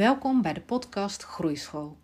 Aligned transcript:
Welkom 0.00 0.42
bij 0.42 0.52
de 0.52 0.60
podcast 0.60 1.22
Groeischool. 1.22 1.96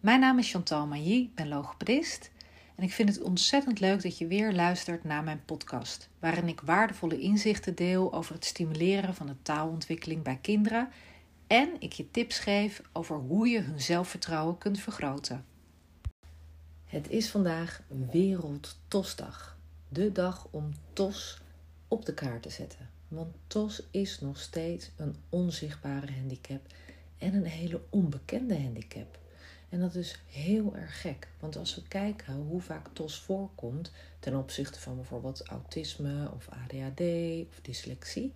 Mijn 0.00 0.20
naam 0.20 0.38
is 0.38 0.50
Chantal 0.50 0.86
Mailly, 0.86 1.22
ik 1.22 1.34
ben 1.34 1.48
logopedist 1.48 2.30
en 2.74 2.84
ik 2.84 2.92
vind 2.92 3.08
het 3.08 3.20
ontzettend 3.20 3.80
leuk 3.80 4.02
dat 4.02 4.18
je 4.18 4.26
weer 4.26 4.52
luistert 4.52 5.04
naar 5.04 5.24
mijn 5.24 5.44
podcast, 5.44 6.08
waarin 6.18 6.48
ik 6.48 6.60
waardevolle 6.60 7.20
inzichten 7.20 7.74
deel 7.74 8.12
over 8.12 8.34
het 8.34 8.44
stimuleren 8.44 9.14
van 9.14 9.26
de 9.26 9.42
taalontwikkeling 9.42 10.22
bij 10.22 10.38
kinderen 10.42 10.88
en 11.46 11.68
ik 11.78 11.92
je 11.92 12.10
tips 12.10 12.38
geef 12.38 12.82
over 12.92 13.16
hoe 13.16 13.48
je 13.48 13.60
hun 13.60 13.80
zelfvertrouwen 13.80 14.58
kunt 14.58 14.80
vergroten. 14.80 15.44
Het 16.84 17.10
is 17.10 17.30
vandaag 17.30 17.82
Wereld 18.12 18.78
TOSdag, 18.88 19.58
de 19.88 20.12
dag 20.12 20.48
om 20.50 20.72
TOS 20.92 21.40
op 21.88 22.04
de 22.04 22.14
kaart 22.14 22.42
te 22.42 22.50
zetten. 22.50 22.90
Want 23.08 23.34
TOS 23.46 23.82
is 23.90 24.20
nog 24.20 24.40
steeds 24.40 24.90
een 24.96 25.16
onzichtbare 25.28 26.12
handicap 26.12 26.60
en 27.18 27.34
een 27.34 27.44
hele 27.44 27.80
onbekende 27.90 28.60
handicap. 28.60 29.18
En 29.68 29.80
dat 29.80 29.94
is 29.94 30.18
heel 30.26 30.76
erg 30.76 31.00
gek, 31.00 31.28
want 31.40 31.56
als 31.56 31.74
we 31.74 31.82
kijken 31.88 32.34
hoe 32.34 32.60
vaak 32.60 32.88
TOS 32.92 33.20
voorkomt 33.20 33.92
ten 34.18 34.36
opzichte 34.36 34.80
van 34.80 34.96
bijvoorbeeld 34.96 35.46
autisme 35.46 36.30
of 36.34 36.48
ADHD 36.48 37.00
of 37.48 37.60
dyslexie, 37.62 38.32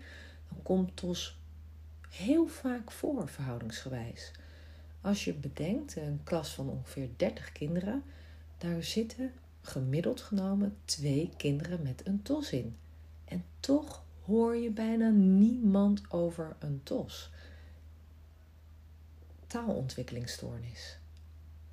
dan 0.49 0.63
komt 0.63 0.97
TOS 0.97 1.39
heel 2.09 2.47
vaak 2.47 2.91
voor, 2.91 3.29
verhoudingsgewijs. 3.29 4.33
Als 5.01 5.25
je 5.25 5.33
bedenkt, 5.33 5.97
een 5.97 6.21
klas 6.25 6.55
van 6.55 6.69
ongeveer 6.69 7.09
30 7.17 7.53
kinderen, 7.53 8.03
daar 8.59 8.83
zitten 8.83 9.33
gemiddeld 9.61 10.21
genomen 10.21 10.77
twee 10.85 11.31
kinderen 11.37 11.83
met 11.83 12.07
een 12.07 12.23
TOS 12.23 12.53
in. 12.53 12.77
En 13.25 13.45
toch 13.61 14.05
hoor 14.25 14.57
je 14.57 14.71
bijna 14.71 15.09
niemand 15.09 16.03
over 16.09 16.57
een 16.59 16.81
TOS 16.83 17.31
taalontwikkelingsstoornis. 19.51 20.99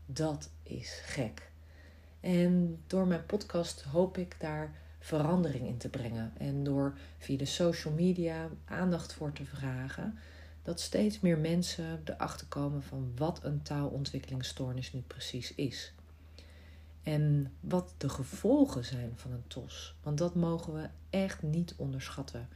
Dat 0.06 0.50
is 0.64 1.00
gek. 1.04 1.52
En 2.20 2.82
door 2.88 3.08
mijn 3.08 3.26
podcast 3.26 3.82
hoop 3.82 4.18
ik 4.18 4.36
daar 4.40 4.76
verandering 5.00 5.68
in 5.68 5.78
te 5.78 5.90
brengen. 5.90 6.34
En 6.38 6.64
door 6.64 6.98
via 7.18 7.38
de 7.38 7.46
social 7.46 7.94
media 7.94 8.50
aandacht 8.66 9.14
voor 9.14 9.34
te 9.34 9.46
vragen, 9.46 10.18
dat 10.64 10.80
steeds 10.80 11.20
meer 11.20 11.38
mensen 11.38 12.02
erachter 12.06 12.48
komen 12.48 12.84
van 12.84 13.12
wat 13.16 13.44
een 13.44 13.62
taalontwikkelingsstoornis 13.62 14.94
nu 14.94 15.00
precies 15.00 15.56
is. 15.56 15.94
En 17.04 17.54
wat 17.60 17.94
de 17.98 18.10
gevolgen 18.10 18.86
zijn 18.86 19.12
van 19.16 19.32
een 19.32 19.48
TOS. 19.48 19.96
Want 20.04 20.18
dat 20.18 20.36
mogen 20.36 20.74
we 20.74 20.90
echt 21.10 21.42
niet 21.42 21.74
onderschatten. 21.78 22.48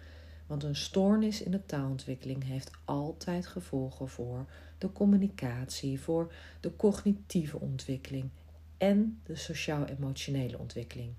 Want 0.48 0.64
een 0.64 0.76
stoornis 0.76 1.42
in 1.42 1.52
de 1.52 1.66
taalontwikkeling 1.66 2.44
heeft 2.44 2.72
altijd 2.86 3.48
gevolgen 3.48 4.10
voor 4.10 4.46
de 4.78 4.92
communicatie, 4.92 6.00
voor 6.00 6.34
de 6.60 6.76
cognitieve 6.76 7.60
ontwikkeling 7.60 8.30
en 8.78 9.20
de 9.24 9.36
sociaal-emotionele 9.36 10.58
ontwikkeling. 10.58 11.14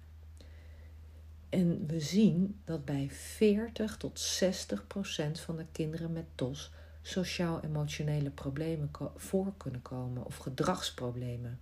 En 1.48 1.86
we 1.86 2.00
zien 2.00 2.60
dat 2.64 2.84
bij 2.84 3.08
40 3.10 3.96
tot 3.96 4.20
60 4.20 4.86
procent 4.86 5.40
van 5.40 5.56
de 5.56 5.66
kinderen 5.72 6.12
met 6.12 6.24
TOS 6.34 6.72
sociaal-emotionele 7.02 8.30
problemen 8.30 8.90
voor 9.16 9.52
kunnen 9.56 9.82
komen 9.82 10.24
of 10.24 10.36
gedragsproblemen. 10.36 11.60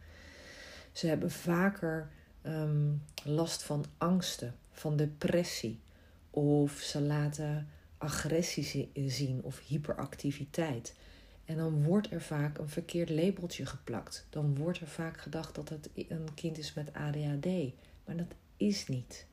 Ze 0.92 1.06
hebben 1.06 1.30
vaker 1.30 2.10
ehm, 2.42 2.92
last 3.24 3.62
van 3.62 3.84
angsten, 3.98 4.54
van 4.70 4.96
depressie, 4.96 5.80
of 6.30 6.72
ze 6.72 7.00
laten 7.00 7.68
agressie 7.98 8.90
zien 9.06 9.42
of 9.42 9.60
hyperactiviteit. 9.66 10.94
En 11.44 11.56
dan 11.56 11.82
wordt 11.82 12.10
er 12.10 12.22
vaak 12.22 12.58
een 12.58 12.68
verkeerd 12.68 13.10
labeltje 13.10 13.66
geplakt. 13.66 14.26
Dan 14.30 14.56
wordt 14.56 14.80
er 14.80 14.86
vaak 14.86 15.20
gedacht 15.20 15.54
dat 15.54 15.68
het 15.68 15.90
een 15.94 16.34
kind 16.34 16.58
is 16.58 16.74
met 16.74 16.92
ADHD. 16.92 17.46
Maar 18.04 18.16
dat 18.16 18.34
is 18.56 18.88
niet. 18.88 19.26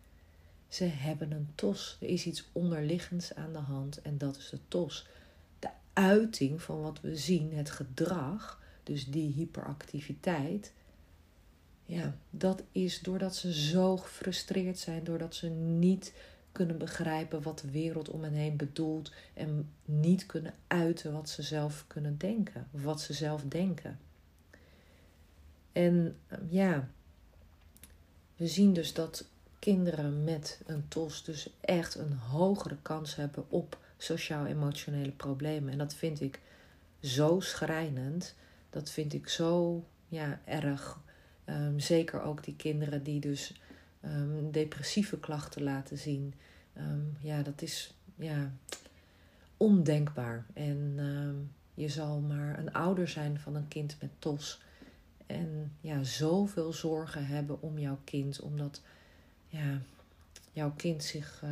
Ze 0.68 0.84
hebben 0.84 1.32
een 1.32 1.50
TOS. 1.56 1.98
Er 2.02 2.08
is 2.08 2.26
iets 2.26 2.50
onderliggends 2.52 3.36
aan 3.36 3.54
de 3.54 3.60
hand 3.60 4.02
en 4.02 4.18
dat 4.18 4.38
is 4.38 4.50
de 4.50 4.60
TOS. 4.68 5.08
De 5.60 5.70
uiting 5.94 6.62
van 6.62 6.82
wat 6.82 7.02
we 7.02 7.16
zien, 7.16 7.54
het 7.54 7.70
gedrag, 7.70 8.62
dus 8.84 9.06
die 9.06 9.34
hyperactiviteit. 9.34 10.74
Ja, 11.86 12.18
dat 12.30 12.64
is 12.72 13.00
doordat 13.00 13.36
ze 13.36 13.54
zo 13.54 13.98
gefrustreerd 13.98 14.80
zijn, 14.80 15.04
doordat 15.04 15.36
ze 15.36 15.50
niet 15.50 16.14
kunnen 16.58 16.78
begrijpen 16.78 17.42
wat 17.42 17.60
de 17.60 17.72
wereld 17.72 18.10
om 18.10 18.24
hen 18.24 18.34
heen 18.34 18.58
bedoelt 18.58 19.12
en 19.34 19.70
niet 19.86 20.26
kunnen 20.26 20.54
uiten 20.68 21.14
wat 21.14 21.30
ze 21.30 21.42
zelf 21.42 21.84
kunnen 21.88 22.18
denken 22.18 22.68
wat 22.72 23.02
ze 23.02 23.14
zelf 23.14 23.44
denken. 23.48 24.00
En 25.72 26.18
ehm, 26.28 26.42
ja, 26.50 26.90
we 28.36 28.48
zien 28.48 28.74
dus 28.74 28.94
dat 28.94 29.26
kinderen 29.60 30.24
met 30.24 30.62
een 30.66 30.88
TOS 30.88 31.24
dus 31.24 31.50
echt 31.60 31.96
een 31.96 32.14
hogere 32.14 32.78
kans 32.82 33.16
hebben 33.16 33.46
op 33.50 33.78
sociaal-emotionele 33.98 35.12
problemen. 35.12 35.72
En 35.72 35.78
dat 35.78 35.94
vind 35.94 36.22
ik 36.22 36.40
zo 37.02 37.40
schrijnend. 37.40 38.36
Dat 38.70 38.90
vind 38.90 39.14
ik 39.14 39.28
zo 39.28 39.84
ja, 40.08 40.40
erg. 40.46 41.00
Um, 41.46 41.80
zeker 41.80 42.22
ook 42.22 42.44
die 42.44 42.56
kinderen 42.56 43.04
die 43.04 43.20
dus 43.20 43.54
um, 44.06 44.52
depressieve 44.52 45.20
klachten 45.20 45.64
laten 45.64 45.98
zien. 45.98 46.34
Ehm, 46.74 47.02
ja, 47.20 47.42
dat 47.42 47.62
is 47.62 47.94
ja, 48.16 48.52
ondenkbaar. 49.58 50.46
En 50.54 50.94
ehm, 50.98 51.36
je 51.84 51.90
zal 51.90 52.20
maar 52.20 52.60
een 52.60 52.74
ouder 52.74 53.08
zijn 53.08 53.40
van 53.40 53.56
een 53.56 53.68
kind 53.68 53.98
met 54.02 54.10
TOS. 54.20 54.62
En 55.26 55.72
ja, 55.82 56.04
zoveel 56.04 56.74
zorgen 56.74 57.26
hebben 57.26 57.62
om 57.62 57.80
jouw 57.80 58.00
kind, 58.04 58.40
omdat 58.40 58.82
ja, 59.48 59.82
jouw 60.52 60.74
kind 60.76 61.04
zich 61.04 61.44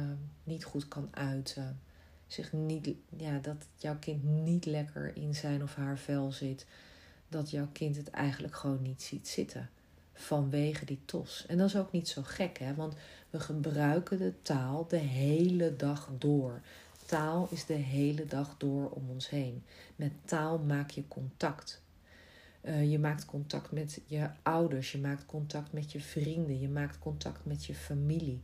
niet 0.44 0.64
goed 0.64 0.88
kan 0.88 1.08
uiten. 1.12 1.80
Zich 2.28 2.54
niet, 2.54 2.90
ja, 3.18 3.40
dat 3.40 3.68
jouw 3.78 3.98
kind 4.00 4.24
niet 4.24 4.66
lekker 4.66 5.16
in 5.16 5.36
zijn 5.36 5.64
of 5.64 5.76
haar 5.76 5.98
vel 5.98 6.32
zit. 6.32 6.66
Dat 7.28 7.50
jouw 7.50 7.68
kind 7.72 7.96
het 7.96 8.10
eigenlijk 8.10 8.56
gewoon 8.56 8.82
niet 8.82 9.02
ziet 9.02 9.28
zitten 9.28 9.70
vanwege 10.16 10.86
die 10.86 11.02
tos. 11.06 11.46
En 11.48 11.58
dat 11.58 11.68
is 11.68 11.78
ook 11.78 11.92
niet 11.92 12.08
zo 12.08 12.22
gek, 12.26 12.60
hè? 12.60 12.76
want 12.76 12.94
we 13.30 13.40
gebruiken 13.40 14.18
de 14.18 14.34
taal 14.42 14.88
de 14.88 14.98
hele 14.98 15.76
dag 15.76 16.10
door. 16.18 16.62
Taal 17.06 17.48
is 17.52 17.66
de 17.66 17.74
hele 17.74 18.26
dag 18.26 18.56
door 18.58 18.90
om 18.90 19.10
ons 19.10 19.30
heen. 19.30 19.64
Met 19.96 20.12
taal 20.26 20.58
maak 20.58 20.90
je 20.90 21.08
contact. 21.08 21.84
Uh, 22.62 22.92
je 22.92 23.00
maakt 23.00 23.26
contact 23.26 23.72
met 23.72 24.02
je 24.06 24.30
ouders, 24.44 24.92
je 24.92 24.98
maakt 24.98 25.26
contact 25.26 25.74
met 25.74 25.92
je 25.92 26.02
vrienden, 26.02 26.60
je 26.60 26.70
maakt 26.70 27.00
contact 27.00 27.46
met 27.46 27.66
je 27.66 27.76
familie. 27.76 28.42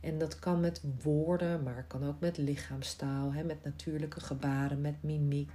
En 0.00 0.18
dat 0.18 0.38
kan 0.38 0.60
met 0.60 0.82
woorden, 1.02 1.62
maar 1.62 1.84
kan 1.88 2.06
ook 2.06 2.20
met 2.20 2.36
lichaamstaal, 2.36 3.32
hè, 3.32 3.44
met 3.44 3.64
natuurlijke 3.64 4.20
gebaren, 4.20 4.80
met 4.80 5.02
mimiek. 5.02 5.50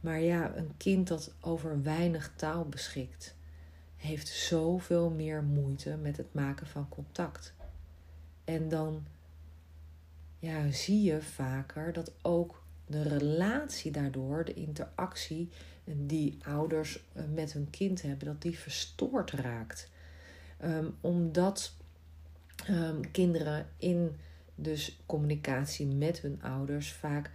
Maar 0.00 0.20
ja, 0.20 0.56
een 0.56 0.76
kind 0.76 1.08
dat 1.08 1.32
over 1.40 1.82
weinig 1.82 2.32
taal 2.36 2.68
beschikt, 2.68 3.34
heeft 4.00 4.28
zoveel 4.28 5.10
meer 5.10 5.42
moeite 5.42 5.96
met 5.96 6.16
het 6.16 6.34
maken 6.34 6.66
van 6.66 6.88
contact. 6.88 7.54
En 8.44 8.68
dan 8.68 9.06
ja, 10.38 10.70
zie 10.70 11.02
je 11.02 11.22
vaker 11.22 11.92
dat 11.92 12.12
ook 12.22 12.62
de 12.86 13.02
relatie 13.02 13.90
daardoor, 13.90 14.44
de 14.44 14.54
interactie 14.54 15.48
die 15.84 16.38
ouders 16.42 17.04
eh, 17.12 17.24
met 17.34 17.52
hun 17.52 17.70
kind 17.70 18.02
hebben, 18.02 18.26
dat 18.26 18.42
die 18.42 18.58
verstoord 18.58 19.30
raakt. 19.30 19.90
Ehm, 20.58 20.86
omdat 21.00 21.74
um, 22.68 23.10
kinderen 23.10 23.66
in 23.76 24.16
dus 24.54 25.00
communicatie 25.06 25.86
met 25.86 26.20
hun 26.20 26.42
ouders 26.42 26.92
vaak 26.92 27.30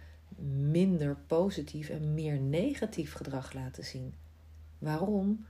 minder 0.70 1.16
positief 1.26 1.88
en 1.88 2.14
meer 2.14 2.40
negatief 2.40 3.12
gedrag 3.12 3.52
laten 3.52 3.84
zien. 3.84 4.14
Waarom? 4.78 5.46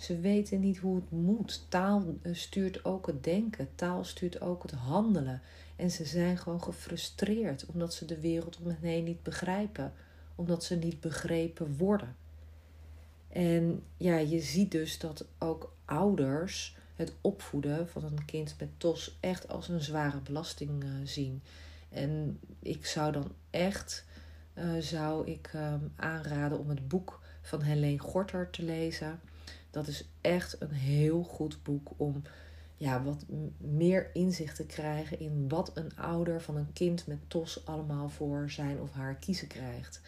Ze 0.00 0.20
weten 0.20 0.60
niet 0.60 0.78
hoe 0.78 0.96
het 0.96 1.10
moet. 1.10 1.64
Taal 1.68 2.04
eh, 2.22 2.34
stuurt 2.34 2.84
ook 2.84 3.06
het 3.06 3.24
denken, 3.24 3.68
taal 3.74 4.04
stuurt 4.04 4.40
ook 4.40 4.62
het 4.62 4.72
handelen. 4.72 5.42
En 5.76 5.90
ze 5.90 6.04
zijn 6.04 6.38
gewoon 6.38 6.62
gefrustreerd 6.62 7.66
omdat 7.66 7.94
ze 7.94 8.04
de 8.04 8.20
wereld 8.20 8.58
om 8.58 8.66
hen 8.66 8.76
heen 8.80 9.04
niet 9.04 9.22
begrijpen, 9.22 9.92
omdat 10.34 10.64
ze 10.64 10.76
niet 10.76 11.00
begrepen 11.00 11.76
worden. 11.76 12.16
En 13.28 13.82
ja, 13.96 14.16
je 14.16 14.40
ziet 14.40 14.70
dus 14.70 14.98
dat 14.98 15.26
ook 15.38 15.72
ouders 15.84 16.76
het 16.96 17.12
opvoeden 17.20 17.88
van 17.88 18.04
een 18.04 18.24
kind 18.24 18.54
met 18.58 18.68
TOS 18.76 19.16
echt 19.20 19.48
als 19.48 19.68
een 19.68 19.80
zware 19.80 20.20
belasting 20.20 20.84
uh, 20.84 20.90
zien. 21.04 21.42
En 21.88 22.40
ik 22.58 22.86
zou 22.86 23.12
dan 23.12 23.32
echt 23.50 24.04
uh, 24.54 24.76
zou 24.78 25.30
ik, 25.30 25.50
uh, 25.54 25.74
aanraden 25.96 26.58
om 26.58 26.68
het 26.68 26.88
boek 26.88 27.20
van 27.42 27.62
Helene 27.62 27.98
Gorter 27.98 28.50
te 28.50 28.62
lezen. 28.62 29.20
Dat 29.70 29.86
is 29.86 30.08
echt 30.20 30.56
een 30.60 30.72
heel 30.72 31.22
goed 31.22 31.62
boek 31.62 31.90
om 31.96 32.22
ja, 32.76 33.02
wat 33.02 33.24
meer 33.58 34.10
inzicht 34.12 34.56
te 34.56 34.66
krijgen 34.66 35.20
in 35.20 35.48
wat 35.48 35.70
een 35.74 35.96
ouder 35.96 36.40
van 36.40 36.56
een 36.56 36.72
kind 36.72 37.06
met 37.06 37.18
TOS 37.26 37.66
allemaal 37.66 38.08
voor 38.08 38.50
zijn 38.50 38.80
of 38.80 38.92
haar 38.92 39.14
kiezen 39.14 39.46
krijgt. 39.46 40.00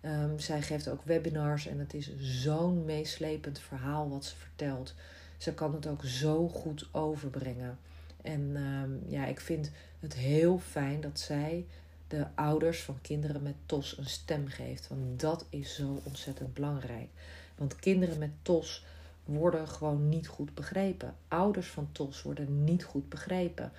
Ehm, 0.00 0.38
zij 0.38 0.62
geeft 0.62 0.88
ook 0.88 1.02
webinars 1.02 1.66
en 1.66 1.78
het 1.78 1.94
is 1.94 2.16
zo'n 2.18 2.84
meeslepend 2.84 3.58
verhaal 3.58 4.08
wat 4.08 4.24
ze 4.24 4.36
vertelt. 4.36 4.94
Ze 5.36 5.54
kan 5.54 5.74
het 5.74 5.86
ook 5.86 6.04
zo 6.04 6.48
goed 6.48 6.88
overbrengen. 6.92 7.78
En 8.22 8.50
ehm, 8.54 9.12
ja, 9.12 9.26
ik 9.26 9.40
vind 9.40 9.70
het 10.00 10.14
heel 10.14 10.58
fijn 10.58 11.00
dat 11.00 11.18
zij 11.18 11.66
de 12.08 12.26
ouders 12.34 12.82
van 12.82 12.98
kinderen 13.00 13.42
met 13.42 13.54
TOS 13.66 13.98
een 13.98 14.06
stem 14.06 14.46
geeft. 14.46 14.88
Want 14.88 15.20
dat 15.20 15.46
is 15.48 15.74
zo 15.74 16.00
ontzettend 16.02 16.54
belangrijk. 16.54 17.08
Want 17.56 17.76
kinderen 17.76 18.18
met 18.18 18.30
TOS 18.42 18.84
worden 19.30 19.68
gewoon 19.68 20.08
niet 20.08 20.28
goed 20.28 20.54
begrepen. 20.54 21.14
Ouders 21.28 21.68
van 21.68 21.88
TOS 21.92 22.22
worden 22.22 22.64
niet 22.64 22.84
goed 22.84 23.08
begrepen. 23.08 23.72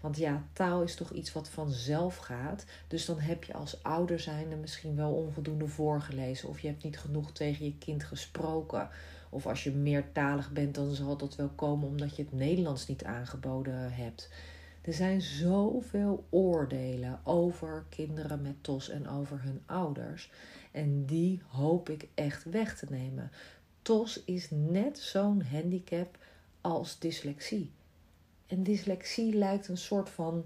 Want 0.00 0.16
ja, 0.16 0.46
taal 0.52 0.82
is 0.82 0.94
toch 0.94 1.10
iets 1.10 1.32
wat 1.32 1.48
vanzelf 1.48 2.16
gaat. 2.16 2.64
Dus 2.88 3.04
dan 3.04 3.18
heb 3.18 3.44
je 3.44 3.54
als 3.54 3.82
ouder 3.82 4.20
zijnde 4.20 4.56
misschien 4.56 4.96
wel 4.96 5.12
onvoldoende 5.12 5.68
voorgelezen. 5.68 6.48
Of 6.48 6.60
je 6.60 6.68
hebt 6.68 6.84
niet 6.84 6.98
genoeg 6.98 7.32
tegen 7.32 7.64
je 7.64 7.78
kind 7.78 8.04
gesproken. 8.04 8.88
Of 9.30 9.46
als 9.46 9.64
je 9.64 9.70
meertalig 9.70 10.50
bent, 10.50 10.74
dan 10.74 10.94
zal 10.94 11.16
dat 11.16 11.36
wel 11.36 11.48
komen 11.48 11.88
omdat 11.88 12.16
je 12.16 12.22
het 12.22 12.32
Nederlands 12.32 12.86
niet 12.86 13.04
aangeboden 13.04 13.92
hebt. 13.92 14.30
Er 14.82 14.92
zijn 14.92 15.20
zoveel 15.20 16.24
oordelen 16.30 17.20
over 17.24 17.84
kinderen 17.88 18.42
met 18.42 18.54
TOS 18.60 18.88
en 18.88 19.08
over 19.08 19.42
hun 19.42 19.62
ouders. 19.66 20.30
En 20.70 21.04
die 21.04 21.42
hoop 21.46 21.88
ik 21.88 22.08
echt 22.14 22.44
weg 22.44 22.78
te 22.78 22.86
nemen. 22.90 23.30
TOS 23.82 24.24
is 24.24 24.48
net 24.50 24.98
zo'n 24.98 25.42
handicap 25.42 26.18
als 26.60 26.98
dyslexie. 26.98 27.70
En 28.46 28.62
dyslexie 28.62 29.34
lijkt 29.34 29.68
een 29.68 29.78
soort 29.78 30.10
van 30.10 30.44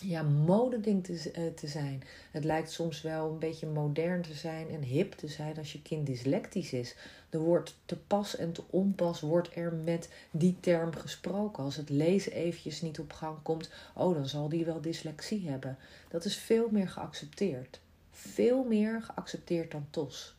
ja, 0.00 0.22
modeding 0.22 1.04
te, 1.04 1.12
uh, 1.12 1.54
te 1.54 1.66
zijn. 1.66 2.02
Het 2.30 2.44
lijkt 2.44 2.70
soms 2.70 3.02
wel 3.02 3.30
een 3.30 3.38
beetje 3.38 3.66
modern 3.66 4.22
te 4.22 4.34
zijn 4.34 4.70
en 4.70 4.82
hip 4.82 5.12
te 5.12 5.28
zijn 5.28 5.58
als 5.58 5.72
je 5.72 5.82
kind 5.82 6.06
dyslectisch 6.06 6.72
is. 6.72 6.96
Er 7.30 7.38
wordt 7.38 7.76
te 7.84 7.96
pas 7.96 8.36
en 8.36 8.52
te 8.52 8.62
onpas 8.70 9.20
wordt 9.20 9.56
er 9.56 9.72
met 9.72 10.08
die 10.30 10.56
term 10.60 10.94
gesproken. 10.94 11.64
Als 11.64 11.76
het 11.76 11.88
lezen 11.88 12.32
eventjes 12.32 12.82
niet 12.82 12.98
op 12.98 13.12
gang 13.12 13.42
komt, 13.42 13.70
oh 13.94 14.14
dan 14.14 14.26
zal 14.26 14.48
die 14.48 14.64
wel 14.64 14.80
dyslexie 14.80 15.48
hebben. 15.48 15.78
Dat 16.08 16.24
is 16.24 16.36
veel 16.36 16.68
meer 16.70 16.88
geaccepteerd. 16.88 17.80
Veel 18.10 18.64
meer 18.64 19.02
geaccepteerd 19.02 19.70
dan 19.70 19.86
TOS. 19.90 20.35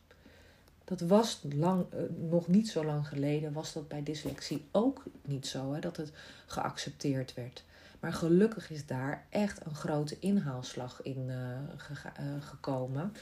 Dat 0.88 1.00
was 1.00 1.40
lang, 1.56 1.86
uh, 1.94 2.00
nog 2.30 2.48
niet 2.48 2.68
zo 2.68 2.84
lang 2.84 3.08
geleden, 3.08 3.52
was 3.52 3.72
dat 3.72 3.88
bij 3.88 4.02
dyslexie 4.02 4.64
ook 4.70 5.04
niet 5.24 5.46
zo, 5.46 5.72
hè, 5.72 5.80
dat 5.80 5.96
het 5.96 6.12
geaccepteerd 6.46 7.34
werd. 7.34 7.64
Maar 8.00 8.12
gelukkig 8.12 8.70
is 8.70 8.86
daar 8.86 9.26
echt 9.28 9.66
een 9.66 9.74
grote 9.74 10.16
inhaalslag 10.18 11.02
in 11.02 11.30
ge 11.76 11.92
uh, 11.92 12.42
gekomen. 12.42 13.12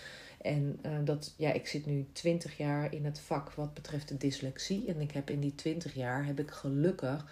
En 0.40 0.80
dat, 1.04 1.34
ja, 1.36 1.52
ik 1.52 1.66
zit 1.66 1.86
nu 1.86 2.06
20 2.12 2.56
jaar 2.56 2.92
in 2.92 3.04
het 3.04 3.18
vak 3.18 3.50
wat 3.50 3.74
betreft 3.74 4.08
de 4.08 4.16
dyslexie. 4.16 4.86
En 4.86 5.00
ik 5.00 5.10
heb 5.10 5.30
in 5.30 5.40
die 5.40 5.54
20 5.54 5.94
jaar 5.94 6.26
heb 6.26 6.38
ik 6.38 6.50
gelukkig 6.50 7.26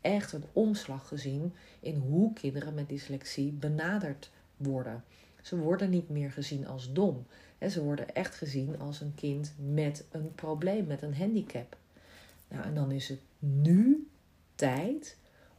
echt 0.00 0.32
een 0.32 0.44
omslag 0.52 1.08
gezien 1.08 1.54
in 1.80 1.96
hoe 1.96 2.32
kinderen 2.32 2.74
met 2.74 2.88
dyslexie 2.88 3.52
benaderd 3.52 4.30
worden. 4.56 5.04
Ze 5.42 5.58
worden 5.58 5.90
niet 5.90 6.08
meer 6.08 6.30
gezien 6.30 6.66
als 6.66 6.92
dom. 6.92 7.26
Ze 7.68 7.82
worden 7.82 8.14
echt 8.14 8.34
gezien 8.34 8.78
als 8.78 9.00
een 9.00 9.14
kind 9.14 9.52
met 9.72 10.04
een 10.10 10.34
probleem, 10.34 10.86
met 10.86 11.02
een 11.02 11.16
handicap. 11.16 11.76
Nou, 12.48 12.64
en 12.64 12.74
dan 12.74 12.90
is 12.90 13.08
het 13.08 13.20
nu 13.38 14.08
tijd 14.54 15.16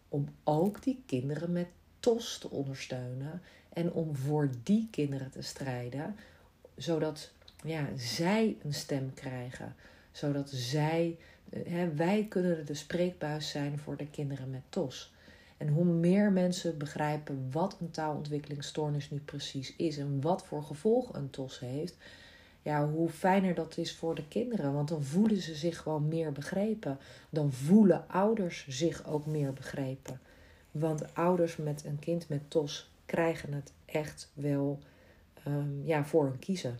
om 0.09 0.27
ook 0.44 0.83
die 0.83 1.03
kinderen 1.06 1.51
met 1.51 1.68
TOS 2.00 2.38
te 2.38 2.50
ondersteunen 2.50 3.42
en 3.74 3.92
om 3.92 4.15
voor 4.15 4.50
die 4.63 4.88
kinderen 4.92 5.31
te 5.31 5.42
strijden, 5.42 6.15
zodat 6.77 7.31
ja, 7.63 7.88
zij 7.95 8.57
een 8.63 8.74
stem 8.74 9.13
krijgen, 9.13 9.75
zodat 10.12 10.50
zij, 10.50 11.18
hè, 11.50 11.94
wij 11.94 12.25
kunnen 12.30 12.65
de 12.65 12.74
spreekbuis 12.74 13.50
zijn 13.50 13.80
voor 13.80 13.97
de 13.97 14.07
kinderen 14.07 14.50
met 14.50 14.62
TOS. 14.69 15.13
En 15.62 15.68
hoe 15.68 15.86
meer 15.86 16.31
mensen 16.31 16.78
begrijpen 16.78 17.48
wat 17.52 17.78
een 17.80 17.92
taalontwikkelingsstoornis 17.92 19.10
nu 19.10 19.19
precies 19.19 19.75
is 19.75 19.98
en 19.98 20.22
wat 20.22 20.46
voor 20.46 20.63
gevolgen 20.63 21.16
een 21.16 21.30
TOS 21.30 21.60
heeft, 21.60 21.98
ja, 22.62 22.90
hoe 22.90 23.10
fijner 23.10 23.54
dat 23.54 23.78
is 23.78 23.96
voor 23.96 24.16
de 24.16 24.28
kinderen. 24.28 24.74
Want 24.74 24.88
dan 24.88 25.04
voelen 25.04 25.42
ze 25.42 25.56
zich 25.56 25.78
gewoon 25.78 26.08
meer 26.08 26.31
begrepen. 26.31 26.98
Dan 27.30 27.52
voelen 27.52 28.10
ouders 28.10 28.66
zich 28.68 29.08
ook 29.08 29.25
meer 29.25 29.54
begrepen. 29.54 30.19
Want 30.72 31.16
ouders 31.16 31.58
met 31.58 31.86
een 31.86 32.00
kind 32.00 32.30
met 32.30 32.42
TOS 32.48 32.92
krijgen 33.06 33.54
het 33.54 33.74
echt 33.86 34.31
wel 34.34 34.80
um, 35.48 35.81
ja, 35.86 36.06
voor 36.06 36.24
hun 36.24 36.40
kiezen. 36.40 36.80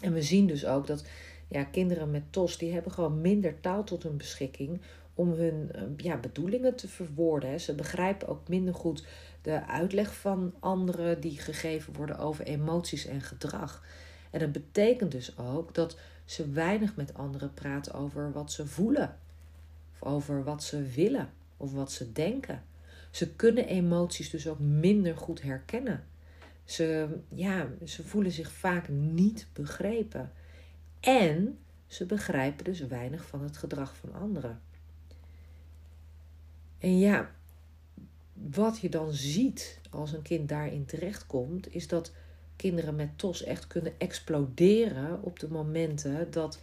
En 0.00 0.12
we 0.12 0.22
zien 0.22 0.46
dus 0.46 0.66
ook 0.66 0.86
dat 0.86 1.04
ja, 1.48 1.64
kinderen 1.64 2.10
met 2.10 2.22
TOS, 2.30 2.58
die 2.58 2.72
hebben 2.72 2.92
gewoon 2.92 3.20
minder 3.20 3.60
taal 3.60 3.84
tot 3.84 4.02
hun 4.02 4.16
beschikking 4.16 4.80
om 5.14 5.32
hun 5.32 5.70
ja, 5.96 6.16
bedoelingen 6.16 6.76
te 6.76 6.88
verwoorden. 6.88 7.60
Ze 7.60 7.74
begrijpen 7.74 8.28
ook 8.28 8.48
minder 8.48 8.74
goed 8.74 9.06
de 9.42 9.66
uitleg 9.66 10.14
van 10.14 10.54
anderen 10.58 11.20
die 11.20 11.38
gegeven 11.38 11.92
worden 11.92 12.18
over 12.18 12.44
emoties 12.44 13.06
en 13.06 13.20
gedrag. 13.20 13.84
En 14.30 14.38
dat 14.38 14.52
betekent 14.52 15.12
dus 15.12 15.38
ook 15.38 15.74
dat 15.74 15.98
ze 16.24 16.50
weinig 16.50 16.96
met 16.96 17.14
anderen 17.14 17.54
praten 17.54 17.94
over 17.94 18.32
wat 18.32 18.52
ze 18.52 18.66
voelen, 18.66 19.18
of 19.92 20.08
over 20.08 20.44
wat 20.44 20.62
ze 20.62 20.82
willen 20.82 21.30
of 21.56 21.72
wat 21.72 21.92
ze 21.92 22.12
denken. 22.12 22.62
Ze 23.10 23.34
kunnen 23.34 23.66
emoties 23.66 24.30
dus 24.30 24.48
ook 24.48 24.58
minder 24.58 25.16
goed 25.16 25.42
herkennen. 25.42 26.04
Ze, 26.64 27.08
ja, 27.28 27.68
ze 27.84 28.02
voelen 28.02 28.32
zich 28.32 28.52
vaak 28.52 28.88
niet 28.88 29.46
begrepen. 29.52 30.32
En 31.00 31.58
ze 31.86 32.06
begrijpen 32.06 32.64
dus 32.64 32.86
weinig 32.86 33.26
van 33.26 33.42
het 33.42 33.56
gedrag 33.56 33.96
van 33.96 34.12
anderen. 34.14 34.60
En 36.82 36.98
ja, 36.98 37.30
wat 38.32 38.78
je 38.78 38.88
dan 38.88 39.12
ziet 39.12 39.80
als 39.90 40.12
een 40.12 40.22
kind 40.22 40.48
daarin 40.48 40.84
terechtkomt, 40.84 41.74
is 41.74 41.88
dat 41.88 42.12
kinderen 42.56 42.96
met 42.96 43.18
TOS 43.18 43.44
echt 43.44 43.66
kunnen 43.66 43.92
exploderen 43.98 45.22
op 45.22 45.38
de 45.38 45.48
momenten 45.48 46.30
dat 46.30 46.60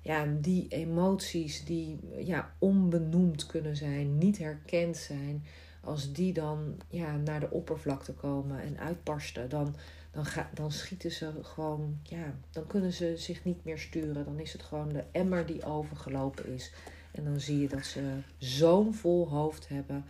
ja, 0.00 0.26
die 0.40 0.68
emoties 0.68 1.64
die 1.64 1.98
ja, 2.18 2.54
onbenoemd 2.58 3.46
kunnen 3.46 3.76
zijn, 3.76 4.18
niet 4.18 4.38
herkend 4.38 4.96
zijn, 4.96 5.44
als 5.80 6.12
die 6.12 6.32
dan 6.32 6.80
ja, 6.88 7.16
naar 7.16 7.40
de 7.40 7.50
oppervlakte 7.50 8.12
komen 8.12 8.60
en 8.60 8.78
uitbarsten, 8.78 9.48
dan, 9.48 9.76
dan, 10.10 10.24
ga, 10.24 10.50
dan 10.54 10.72
schieten 10.72 11.12
ze 11.12 11.32
gewoon, 11.42 11.98
ja, 12.02 12.34
dan 12.50 12.66
kunnen 12.66 12.92
ze 12.92 13.16
zich 13.16 13.44
niet 13.44 13.64
meer 13.64 13.78
sturen. 13.78 14.24
Dan 14.24 14.38
is 14.40 14.52
het 14.52 14.62
gewoon 14.62 14.88
de 14.88 15.04
emmer 15.12 15.46
die 15.46 15.64
overgelopen 15.64 16.54
is. 16.54 16.72
En 17.16 17.24
dan 17.24 17.40
zie 17.40 17.60
je 17.60 17.68
dat 17.68 17.84
ze 17.84 18.18
zo'n 18.38 18.94
vol 18.94 19.28
hoofd 19.28 19.68
hebben 19.68 20.04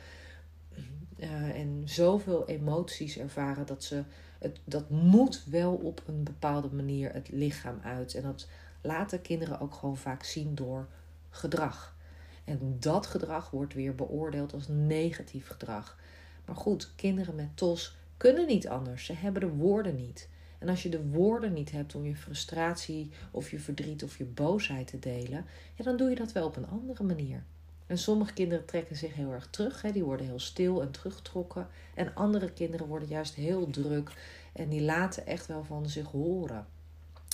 uh, 1.19 1.59
en 1.61 1.83
zoveel 1.85 2.49
emoties 2.49 3.19
ervaren 3.19 3.67
dat 3.67 3.85
ze 3.85 4.03
het, 4.39 4.61
dat 4.65 4.91
moet 4.91 5.45
wel 5.45 5.75
op 5.75 6.03
een 6.07 6.23
bepaalde 6.23 6.69
manier 6.73 7.13
het 7.13 7.29
lichaam 7.29 7.81
uit. 7.83 8.15
En 8.15 8.23
dat 8.23 8.49
laten 8.81 9.23
kinderen 9.23 9.61
ook 9.61 9.75
gewoon 9.75 9.97
vaak 9.97 10.23
zien 10.23 10.55
door 10.55 10.89
gedrag. 11.31 11.97
En 12.45 12.77
dat 12.81 13.07
gedrag 13.07 13.51
wordt 13.51 13.75
weer 13.75 13.95
beoordeeld 13.95 14.53
als 14.53 14.69
negatief 14.69 15.49
gedrag. 15.49 15.99
Maar 16.45 16.57
goed, 16.57 16.93
kinderen 16.97 17.35
met 17.35 17.57
TOS 17.57 17.97
kunnen 18.17 18.47
niet 18.47 18.69
anders. 18.69 19.05
Ze 19.05 19.13
hebben 19.13 19.41
de 19.41 19.49
woorden 19.49 19.97
niet. 19.97 20.29
En 20.59 20.69
als 20.69 20.83
je 20.83 20.89
de 20.89 21.07
woorden 21.09 21.53
niet 21.53 21.71
hebt 21.71 21.95
om 21.95 22.07
je 22.07 22.17
frustratie 22.17 23.11
of 23.31 23.51
je 23.51 23.59
verdriet 23.59 24.03
of 24.03 24.19
je 24.19 24.25
boosheid 24.25 24.87
te 24.87 24.99
delen, 24.99 25.45
ja, 25.75 25.85
dan 25.85 25.97
doe 25.97 26.09
je 26.11 26.17
dat 26.17 26.33
wel 26.33 26.47
op 26.47 26.57
een 26.57 26.69
andere 26.69 27.05
manier. 27.05 27.45
En 27.87 27.99
sommige 27.99 28.33
kinderen 28.33 28.65
trekken 28.65 28.97
zich 28.97 29.15
heel 29.15 29.33
erg 29.33 29.49
terug, 29.51 29.83
hè, 29.83 29.93
die 29.93 30.05
worden 30.05 30.27
heel 30.27 30.39
stil 30.39 30.83
en 30.83 30.91
teruggetrokken. 30.91 31.69
En 31.95 32.15
andere 32.15 32.53
kinderen 32.53 32.87
worden 32.87 33.09
juist 33.09 33.35
heel 33.35 33.71
druk 33.71 34.11
en 34.53 34.69
die 34.69 34.83
laten 34.83 35.27
echt 35.27 35.47
wel 35.47 35.65
van 35.65 35.89
zich 35.89 36.07
horen. 36.07 36.67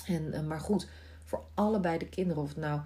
En, 0.07 0.33
eh, 0.33 0.43
maar 0.43 0.61
goed, 0.61 0.89
voor 1.25 1.45
allebei 1.55 1.99
de 1.99 2.09
kinderen, 2.09 2.43
of 2.43 2.49
het 2.49 2.59
nou 2.59 2.81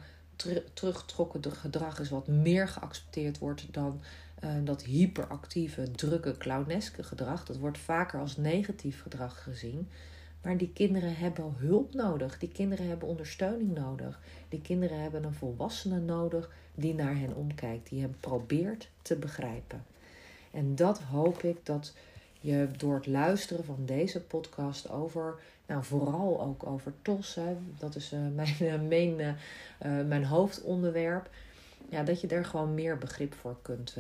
teruggetrokken 0.73 1.53
gedrag 1.53 1.99
is 2.01 2.11
wat 2.11 2.27
meer 2.27 2.69
geaccepteerd 2.69 3.39
wordt 3.39 3.73
dan 3.73 4.01
uh, 4.45 4.51
dat 4.65 4.83
hyperactieve, 4.83 5.91
drukke, 5.91 6.37
clowneske 6.37 7.03
gedrag. 7.03 7.45
Dat 7.45 7.57
wordt 7.57 7.79
vaker 7.79 8.21
als 8.21 8.37
negatief 8.37 9.03
gedrag 9.03 9.43
gezien. 9.43 9.89
Maar 10.47 10.57
die 10.57 10.73
kinderen 10.73 11.17
hebben 11.17 11.55
hulp 11.59 11.95
nodig. 11.95 12.39
Die 12.39 12.49
kinderen 12.49 12.89
hebben 12.89 13.09
ondersteuning 13.09 13.75
nodig. 13.75 14.21
Die 14.49 14.61
kinderen 14.61 15.01
hebben 15.01 15.25
een 15.25 15.35
volwassene 15.35 16.01
nodig 16.01 16.51
die 16.75 16.95
naar 16.95 17.19
hen 17.19 17.35
omkijkt, 17.35 17.89
die 17.89 18.01
hen 18.01 18.17
probeert 18.21 18.89
te 19.03 19.17
begrijpen. 19.17 19.85
En 20.51 20.75
dat 20.75 20.99
hoop 20.99 21.43
ik 21.43 21.57
dat 21.63 21.95
je 22.41 22.69
door 22.77 22.95
het 22.95 23.07
luisteren 23.07 23.65
van 23.65 23.83
deze 23.85 24.21
podcast 24.21 24.91
over, 24.91 25.35
nou 25.67 25.85
vooral 25.85 26.43
ook 26.43 26.67
over 26.67 26.93
TOS, 27.03 27.39
dat 27.79 27.95
is 27.97 28.13
uh, 28.13 28.21
mijn, 28.35 28.57
uh, 28.61 28.89
mijn, 28.89 29.21
uh, 29.21 30.07
mijn 30.07 30.25
hoofdonderwerp, 30.25 31.31
ja, 31.89 32.03
dat 32.03 32.21
je 32.21 32.27
er 32.27 32.45
gewoon 32.45 32.75
meer 32.75 32.99
begrip 32.99 33.35
voor 33.35 33.57
kunt 33.63 33.97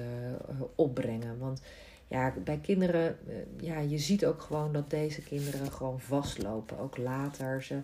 opbrengen. 0.74 1.38
Want 1.38 1.60
ja, 2.08 2.34
bij 2.44 2.58
kinderen, 2.58 3.18
ja, 3.60 3.78
je 3.78 3.98
ziet 3.98 4.26
ook 4.26 4.40
gewoon 4.40 4.72
dat 4.72 4.90
deze 4.90 5.22
kinderen 5.22 5.72
gewoon 5.72 6.00
vastlopen, 6.00 6.78
ook 6.78 6.96
later. 6.96 7.62
Ze 7.62 7.80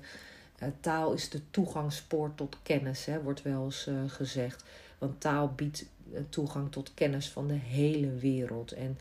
taal 0.81 1.13
is 1.13 1.29
de 1.29 1.41
toegangspoort 1.51 2.37
tot 2.37 2.57
kennis, 2.63 3.05
hè, 3.05 3.23
wordt 3.23 3.43
wel 3.43 3.65
eens 3.65 3.91
gezegd. 4.07 4.65
Want 4.99 5.21
taal 5.21 5.53
biedt 5.53 5.87
toegang 6.29 6.73
tot 6.73 6.95
kennis 6.95 7.31
van 7.31 7.47
de 7.47 7.59
hele 7.59 8.15
wereld. 8.15 8.73
En 8.73 8.99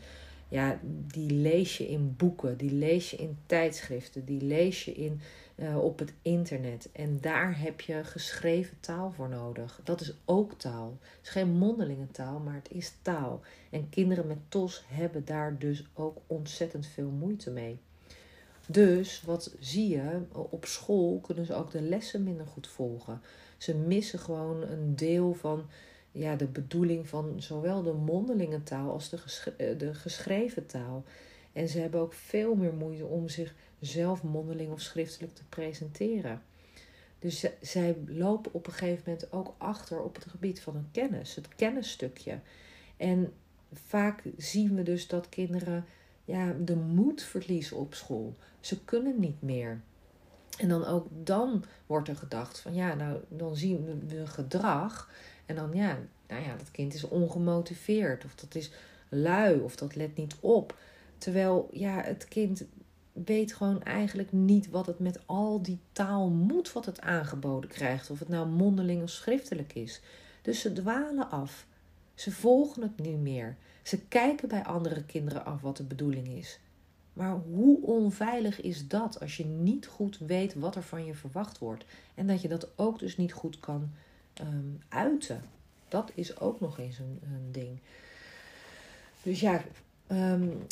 ja, 0.52 0.78
die 0.84 1.30
lees 1.30 1.78
je 1.78 1.88
in 1.88 2.16
boeken, 2.16 2.56
die 2.56 2.72
lees 2.72 3.10
je 3.10 3.16
in 3.16 3.38
tijdschriften, 3.46 4.24
die 4.24 4.42
lees 4.42 4.84
je 4.84 4.92
in, 4.92 5.20
uh, 5.56 5.84
op 5.84 5.98
het 5.98 6.12
internet. 6.22 6.88
En 6.92 7.18
daar 7.20 7.60
heb 7.60 7.80
je 7.80 8.04
geschreven 8.04 8.76
taal 8.80 9.12
voor 9.12 9.28
nodig. 9.28 9.80
Dat 9.84 10.00
is 10.00 10.14
ook 10.24 10.52
taal. 10.58 10.98
Het 11.00 11.20
is 11.22 11.28
geen 11.28 11.50
mondelinge 11.50 12.10
taal, 12.10 12.38
maar 12.38 12.54
het 12.54 12.70
is 12.70 12.92
taal. 13.02 13.40
En 13.70 13.88
kinderen 13.88 14.26
met 14.26 14.38
TOS 14.48 14.84
hebben 14.86 15.24
daar 15.24 15.58
dus 15.58 15.84
ook 15.94 16.16
ontzettend 16.26 16.86
veel 16.86 17.10
moeite 17.10 17.50
mee. 17.50 17.78
Dus 18.66 19.22
wat 19.22 19.54
zie 19.60 19.88
je? 19.88 20.20
Op 20.32 20.64
school 20.64 21.20
kunnen 21.20 21.46
ze 21.46 21.54
ook 21.54 21.70
de 21.70 21.82
lessen 21.82 22.22
minder 22.22 22.46
goed 22.46 22.68
volgen. 22.68 23.20
Ze 23.56 23.74
missen 23.74 24.18
gewoon 24.18 24.62
een 24.62 24.96
deel 24.96 25.34
van 25.34 25.64
ja, 26.12 26.36
de 26.36 26.46
bedoeling 26.46 27.08
van 27.08 27.34
zowel 27.36 27.82
de 27.82 27.92
mondelinge 27.92 28.62
taal 28.62 28.90
als 28.90 29.08
de, 29.08 29.18
eh, 29.56 29.78
de 29.78 29.94
geschreven 29.94 30.66
taal. 30.66 31.04
En 31.52 31.68
ze 31.68 31.78
hebben 31.78 32.00
ook 32.00 32.12
veel 32.12 32.54
meer 32.54 32.74
moeite 32.74 33.04
om 33.04 33.28
zichzelf 33.28 34.22
mondeling 34.22 34.72
of 34.72 34.80
schriftelijk 34.80 35.34
te 35.34 35.44
presenteren. 35.48 36.42
Dus 37.18 37.46
zij 37.60 37.96
lopen 38.06 38.54
op 38.54 38.66
een 38.66 38.72
gegeven 38.72 39.02
moment 39.06 39.32
ook 39.32 39.54
achter 39.58 40.02
op 40.02 40.14
het 40.14 40.24
gebied 40.24 40.60
van 40.60 40.76
een 40.76 40.88
kennis, 40.92 41.34
het 41.34 41.48
kennisstukje. 41.48 42.38
En 42.96 43.32
vaak 43.72 44.22
zien 44.36 44.74
we 44.74 44.82
dus 44.82 45.08
dat 45.08 45.28
kinderen 45.28 45.84
ja, 46.24 46.54
de 46.64 46.76
moed 46.76 47.22
verliezen 47.22 47.76
op 47.76 47.94
school. 47.94 48.34
Ze 48.60 48.84
kunnen 48.84 49.20
niet 49.20 49.42
meer. 49.42 49.80
En 50.58 50.68
dan 50.68 50.84
ook 50.84 51.06
dan 51.10 51.64
wordt 51.86 52.08
er 52.08 52.16
gedacht 52.16 52.58
van 52.58 52.74
ja, 52.74 52.94
nou 52.94 53.20
dan 53.28 53.56
zien 53.56 54.06
we 54.08 54.26
gedrag 54.26 55.10
en 55.46 55.56
dan 55.56 55.70
ja, 55.72 55.98
nou 56.28 56.42
ja, 56.42 56.56
dat 56.56 56.70
kind 56.70 56.94
is 56.94 57.04
ongemotiveerd 57.04 58.24
of 58.24 58.34
dat 58.34 58.54
is 58.54 58.70
lui 59.08 59.60
of 59.60 59.76
dat 59.76 59.94
let 59.96 60.16
niet 60.16 60.36
op. 60.40 60.78
Terwijl 61.18 61.68
ja, 61.72 62.02
het 62.02 62.28
kind 62.28 62.64
weet 63.12 63.52
gewoon 63.52 63.82
eigenlijk 63.82 64.32
niet 64.32 64.70
wat 64.70 64.86
het 64.86 64.98
met 64.98 65.26
al 65.26 65.62
die 65.62 65.78
taal 65.92 66.30
moet 66.30 66.72
wat 66.72 66.86
het 66.86 67.00
aangeboden 67.00 67.70
krijgt. 67.70 68.10
Of 68.10 68.18
het 68.18 68.28
nou 68.28 68.48
mondeling 68.48 69.02
of 69.02 69.10
schriftelijk 69.10 69.74
is. 69.74 70.00
Dus 70.42 70.60
ze 70.60 70.72
dwalen 70.72 71.30
af. 71.30 71.66
Ze 72.14 72.30
volgen 72.30 72.82
het 72.82 72.98
niet 72.98 73.20
meer. 73.20 73.56
Ze 73.82 73.98
kijken 74.00 74.48
bij 74.48 74.64
andere 74.64 75.04
kinderen 75.04 75.44
af 75.44 75.60
wat 75.60 75.76
de 75.76 75.84
bedoeling 75.84 76.28
is. 76.28 76.58
Maar 77.12 77.34
hoe 77.34 77.82
onveilig 77.82 78.60
is 78.60 78.88
dat 78.88 79.20
als 79.20 79.36
je 79.36 79.44
niet 79.44 79.86
goed 79.86 80.18
weet 80.18 80.54
wat 80.54 80.76
er 80.76 80.82
van 80.82 81.04
je 81.04 81.14
verwacht 81.14 81.58
wordt 81.58 81.84
en 82.14 82.26
dat 82.26 82.42
je 82.42 82.48
dat 82.48 82.68
ook 82.76 82.98
dus 82.98 83.16
niet 83.16 83.32
goed 83.32 83.60
kan 83.60 83.90
um, 84.40 84.80
uiten? 84.88 85.42
Dat 85.88 86.10
is 86.14 86.40
ook 86.40 86.60
nog 86.60 86.78
eens 86.78 86.98
een, 86.98 87.20
een 87.22 87.52
ding. 87.52 87.78
Dus 89.22 89.40
ja, 89.40 89.62
um, 90.08 90.66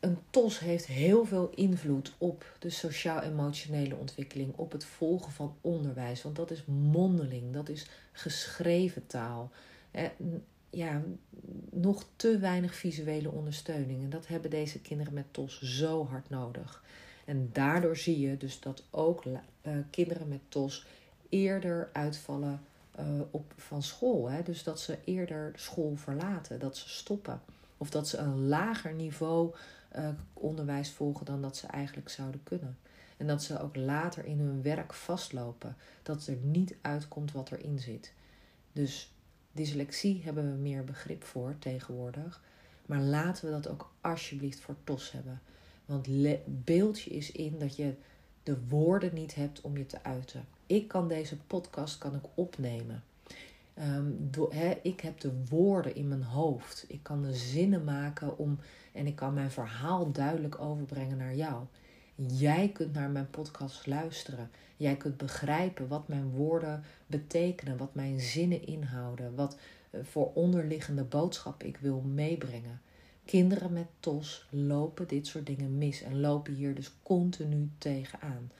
een 0.00 0.18
TOS 0.30 0.58
heeft 0.58 0.86
heel 0.86 1.24
veel 1.24 1.50
invloed 1.54 2.12
op 2.18 2.56
de 2.58 2.70
sociaal-emotionele 2.70 3.96
ontwikkeling, 3.96 4.52
op 4.56 4.72
het 4.72 4.84
volgen 4.84 5.32
van 5.32 5.56
onderwijs. 5.60 6.22
Want 6.22 6.36
dat 6.36 6.50
is 6.50 6.64
mondeling, 6.64 7.52
dat 7.52 7.68
is 7.68 7.86
geschreven 8.12 9.06
taal. 9.06 9.50
Ja, 10.70 11.02
nog 11.70 12.06
te 12.16 12.38
weinig 12.38 12.74
visuele 12.74 13.30
ondersteuning. 13.30 14.02
En 14.02 14.10
dat 14.10 14.26
hebben 14.26 14.50
deze 14.50 14.80
kinderen 14.80 15.14
met 15.14 15.26
TOS 15.30 15.60
zo 15.60 16.06
hard 16.06 16.30
nodig. 16.30 16.84
En 17.24 17.50
daardoor 17.52 17.96
zie 17.96 18.20
je 18.20 18.36
dus 18.36 18.60
dat 18.60 18.84
ook 18.90 19.24
uh, 19.24 19.40
kinderen 19.90 20.28
met 20.28 20.40
TOS 20.48 20.86
eerder 21.28 21.90
uitvallen 21.92 22.60
op, 23.30 23.54
van 23.56 23.82
school. 23.82 24.30
Hè? 24.30 24.42
Dus 24.42 24.62
dat 24.62 24.80
ze 24.80 24.98
eerder 25.04 25.52
school 25.54 25.96
verlaten, 25.96 26.58
dat 26.58 26.76
ze 26.76 26.88
stoppen. 26.88 27.40
Of 27.76 27.90
dat 27.90 28.08
ze 28.08 28.16
een 28.16 28.46
lager 28.48 28.94
niveau 28.94 29.54
uh, 29.96 30.08
onderwijs 30.32 30.90
volgen 30.90 31.26
dan 31.26 31.42
dat 31.42 31.56
ze 31.56 31.66
eigenlijk 31.66 32.08
zouden 32.08 32.42
kunnen. 32.42 32.78
En 33.16 33.26
dat 33.26 33.42
ze 33.42 33.60
ook 33.60 33.76
later 33.76 34.24
in 34.24 34.38
hun 34.38 34.62
werk 34.62 34.92
vastlopen. 34.92 35.76
Dat 36.02 36.26
er 36.26 36.36
niet 36.36 36.74
uitkomt 36.80 37.32
wat 37.32 37.50
erin 37.50 37.78
zit. 37.78 38.12
Dus 38.72 39.12
dyslexie 39.52 40.22
hebben 40.24 40.52
we 40.52 40.58
meer 40.58 40.84
begrip 40.84 41.24
voor 41.24 41.54
tegenwoordig. 41.58 42.42
Maar 42.86 43.00
laten 43.00 43.44
we 43.44 43.50
dat 43.50 43.68
ook 43.68 43.92
alsjeblieft 44.00 44.60
voor 44.60 44.76
TOS 44.84 45.12
hebben. 45.12 45.40
Want 45.84 46.08
beeld 46.64 47.00
je 47.00 47.10
is 47.10 47.32
in 47.32 47.58
dat 47.58 47.76
je 47.76 47.94
de 48.42 48.66
woorden 48.68 49.14
niet 49.14 49.34
hebt 49.34 49.60
om 49.60 49.76
je 49.76 49.86
te 49.86 50.02
uiten. 50.02 50.46
Ik 50.72 50.88
kan 50.88 51.08
deze 51.08 51.36
podcast 51.36 51.98
kan 51.98 52.14
ik 52.14 52.24
opnemen. 52.34 53.02
Um, 53.78 54.30
ik 54.82 55.00
heb 55.00 55.20
de 55.20 55.32
woorden 55.48 55.94
in 55.94 56.08
mijn 56.08 56.22
hoofd. 56.22 56.84
Ik 56.88 57.02
kan 57.02 57.22
de 57.22 57.34
zinnen 57.34 57.84
maken 57.84 58.38
om 58.38 58.58
en 58.92 59.06
ik 59.06 59.16
kan 59.16 59.34
mijn 59.34 59.50
verhaal 59.50 60.12
duidelijk 60.12 60.60
overbrengen 60.60 61.16
naar 61.16 61.34
jou. 61.34 61.64
Jij 62.14 62.68
kunt 62.68 62.92
naar 62.92 63.10
mijn 63.10 63.30
podcast 63.30 63.86
luisteren. 63.86 64.50
Jij 64.76 64.96
kunt 64.96 65.16
begrijpen 65.16 65.88
wat 65.88 66.08
mijn 66.08 66.30
woorden 66.30 66.84
betekenen, 67.06 67.76
wat 67.76 67.94
mijn 67.94 68.20
zinnen 68.20 68.66
inhouden, 68.66 69.34
wat 69.34 69.56
eh, 69.90 70.00
voor 70.04 70.32
onderliggende 70.34 71.04
boodschap 71.04 71.62
ik 71.62 71.76
wil 71.76 72.00
meebrengen. 72.00 72.80
Kinderen 73.24 73.72
met 73.72 73.86
TOS 74.00 74.46
lopen 74.50 75.08
dit 75.08 75.26
soort 75.26 75.46
dingen 75.46 75.78
mis 75.78 76.02
en 76.02 76.20
lopen 76.20 76.54
hier 76.54 76.74
dus 76.74 76.92
continu 77.02 77.70
tegenaan. 77.78 78.50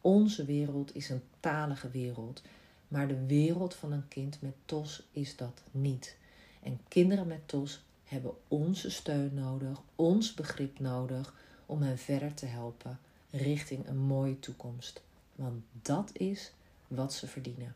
Onze 0.00 0.44
wereld 0.44 0.94
is 0.94 1.08
een 1.08 1.22
talige 1.44 1.90
wereld, 1.90 2.42
maar 2.88 3.08
de 3.08 3.26
wereld 3.26 3.74
van 3.74 3.92
een 3.92 4.08
kind 4.08 4.40
met 4.40 4.54
TOS 4.64 5.02
is 5.12 5.36
dat 5.36 5.62
niet. 5.70 6.16
En 6.62 6.80
kinderen 6.88 7.26
met 7.26 7.48
TOS 7.48 7.84
hebben 8.04 8.32
onze 8.48 8.90
steun 8.90 9.34
nodig, 9.34 9.82
ons 9.94 10.34
begrip 10.34 10.78
nodig 10.78 11.34
om 11.66 11.82
hen 11.82 11.98
verder 11.98 12.34
te 12.34 12.46
helpen 12.46 12.98
richting 13.30 13.88
een 13.88 13.98
mooie 13.98 14.38
toekomst. 14.38 15.02
Want 15.34 15.62
dat 15.82 16.10
is 16.12 16.52
wat 16.88 17.12
ze 17.12 17.26
verdienen. 17.26 17.74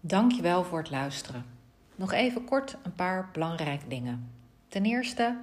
Dankjewel 0.00 0.64
voor 0.64 0.78
het 0.78 0.90
luisteren. 0.90 1.44
Nog 1.96 2.12
even 2.12 2.44
kort 2.44 2.76
een 2.82 2.94
paar 2.94 3.28
belangrijke 3.32 3.88
dingen. 3.88 4.30
Ten 4.68 4.84
eerste, 4.84 5.38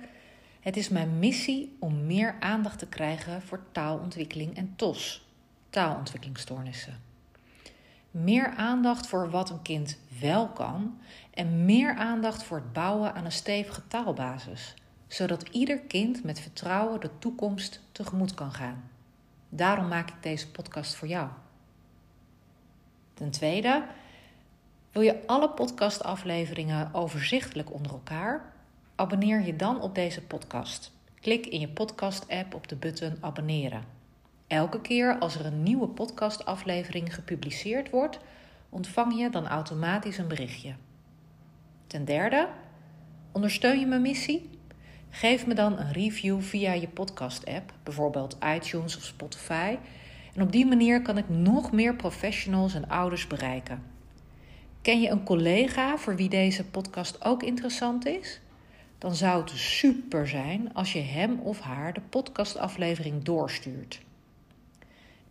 het 0.62 0.78
is 0.78 0.90
mijn 0.90 1.20
missie 1.20 1.78
om 1.80 2.06
meer 2.06 2.36
aandacht 2.40 2.80
te 2.80 2.88
krijgen 2.88 3.42
voor 3.42 3.64
taalontwikkeling 3.72 4.56
en 4.58 4.74
TOS, 4.76 5.28
taalontwikkelingsstoornissen. 5.70 7.02
Meer 8.12 8.54
aandacht 8.56 9.08
voor 9.08 9.30
wat 9.30 9.50
een 9.50 9.62
kind 9.62 9.98
wel 10.20 10.48
kan 10.48 11.00
en 11.34 11.66
meer 11.66 11.96
aandacht 11.96 12.44
voor 12.44 12.58
het 12.58 12.74
bouwen 12.74 13.14
aan 13.14 13.26
een 13.26 13.32
stevige 13.32 13.88
taalbasis, 13.88 14.74
zodat 15.08 15.48
ieder 15.52 15.80
kind 15.80 16.24
met 16.24 16.40
vertrouwen 16.40 17.00
de 17.00 17.10
toekomst 17.20 17.82
tegemoet 17.92 18.34
kan 18.34 18.52
gaan. 18.52 18.90
Daarom 19.50 19.88
maak 19.88 20.10
ik 20.10 20.24
deze 20.24 20.52
podcast 20.52 20.96
voor 20.96 21.08
jou. 21.08 21.28
Ten 23.14 23.32
tweede, 23.32 23.86
wil 24.92 25.02
je 25.02 25.28
alle 25.28 25.50
podcastafleveringen 25.50 26.94
overzichtelijk 26.94 27.74
onder 27.74 27.92
elkaar? 27.92 28.51
Abonneer 29.02 29.46
je 29.46 29.56
dan 29.56 29.82
op 29.82 29.96
deze 29.96 30.22
podcast. 30.22 30.92
Klik 31.20 31.46
in 31.46 31.60
je 31.60 31.68
podcast-app 31.68 32.54
op 32.54 32.68
de 32.68 32.76
button 32.76 33.18
abonneren. 33.20 33.84
Elke 34.48 34.82
keer 34.82 35.18
als 35.20 35.36
er 35.36 35.46
een 35.46 35.64
nieuwe 35.64 35.88
podcastaflevering 35.88 37.14
gepubliceerd 37.14 37.90
wordt, 37.90 38.20
ontvang 38.70 39.18
je 39.18 39.30
dan 39.30 39.48
automatisch 39.48 40.18
een 40.18 40.28
berichtje. 40.28 40.74
Ten 41.88 42.06
derde, 42.06 42.48
ondersteun 43.32 43.80
je 43.80 43.86
mijn 43.86 44.02
missie? 44.02 44.50
Geef 45.10 45.48
me 45.48 45.54
dan 45.54 45.80
een 45.80 45.92
review 45.92 46.42
via 46.42 46.74
je 46.74 46.88
podcast-app, 46.88 47.74
bijvoorbeeld 47.84 48.38
iTunes 48.56 48.98
of 48.98 49.04
Spotify. 49.04 49.78
En 50.34 50.42
op 50.42 50.52
die 50.52 50.66
manier 50.66 51.02
kan 51.02 51.18
ik 51.18 51.30
nog 51.30 51.72
meer 51.72 51.96
professionals 51.96 52.74
en 52.74 52.90
ouders 52.90 53.28
bereiken. 53.28 53.84
Ken 54.82 55.02
je 55.02 55.10
een 55.10 55.24
collega 55.24 55.98
voor 55.98 56.16
wie 56.16 56.30
deze 56.30 56.66
podcast 56.66 57.26
ook 57.26 57.44
interessant 57.44 58.06
is? 58.06 58.42
Dan 59.02 59.16
zou 59.16 59.42
het 59.42 59.50
super 59.50 60.28
zijn 60.28 60.74
als 60.74 60.94
je 60.94 61.00
hem 61.00 61.40
of 61.40 61.60
haar 61.60 61.94
de 61.94 62.02
podcastaflevering 62.02 63.24
doorstuurt. 63.24 64.02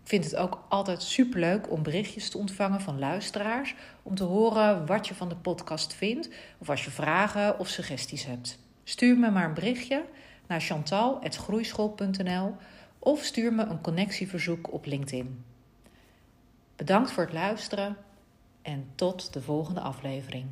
Ik 0.03 0.09
vind 0.09 0.25
het 0.25 0.37
ook 0.37 0.65
altijd 0.69 1.03
superleuk 1.03 1.71
om 1.71 1.83
berichtjes 1.83 2.31
te 2.31 2.39
ontvangen 2.39 2.81
van 2.81 2.99
luisteraars. 2.99 3.75
Om 4.03 4.15
te 4.15 4.25
horen 4.25 4.87
wat 4.87 5.09
je 5.09 5.15
van 5.15 5.29
de 5.29 5.37
podcast 5.37 5.95
vindt. 5.95 6.31
Of 6.59 6.71
als 6.71 6.85
je 6.85 6.91
vragen 6.91 7.59
of 7.59 7.69
suggesties 7.69 8.27
hebt. 8.27 8.59
Stuur 8.85 9.19
me 9.19 9.31
maar 9.31 9.45
een 9.45 9.55
berichtje 9.55 10.05
naar 10.47 10.61
chantal.groeischool.nl 10.61 12.57
of 12.99 13.23
stuur 13.23 13.53
me 13.53 13.63
een 13.63 13.81
connectieverzoek 13.81 14.73
op 14.73 14.87
LinkedIn. 14.87 15.45
Bedankt 16.77 17.11
voor 17.11 17.25
het 17.25 17.33
luisteren 17.33 17.97
en 18.63 18.91
tot 18.95 19.33
de 19.33 19.43
volgende 19.43 19.81
aflevering. 19.81 20.47